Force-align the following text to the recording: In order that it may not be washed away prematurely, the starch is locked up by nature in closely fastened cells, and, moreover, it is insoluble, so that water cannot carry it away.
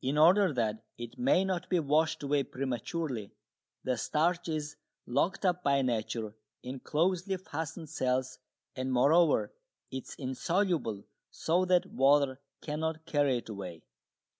In 0.00 0.18
order 0.18 0.52
that 0.52 0.82
it 0.98 1.20
may 1.20 1.44
not 1.44 1.68
be 1.70 1.78
washed 1.78 2.24
away 2.24 2.42
prematurely, 2.42 3.30
the 3.84 3.96
starch 3.96 4.48
is 4.48 4.74
locked 5.06 5.46
up 5.46 5.62
by 5.62 5.82
nature 5.82 6.34
in 6.64 6.80
closely 6.80 7.36
fastened 7.36 7.88
cells, 7.88 8.40
and, 8.74 8.92
moreover, 8.92 9.54
it 9.92 10.08
is 10.08 10.14
insoluble, 10.16 11.04
so 11.30 11.64
that 11.66 11.86
water 11.86 12.40
cannot 12.60 13.06
carry 13.06 13.36
it 13.38 13.48
away. 13.48 13.84